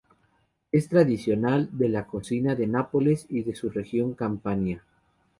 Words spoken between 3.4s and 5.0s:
de su región, Campania.